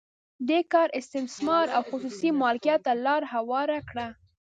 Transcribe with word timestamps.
دې 0.49 0.59
کار 0.73 0.87
استثمار 0.99 1.65
او 1.75 1.81
خصوصي 1.89 2.29
مالکیت 2.41 2.79
ته 2.85 2.93
لار 3.05 3.21
هواره 3.33 3.79
کړه. 3.89 4.07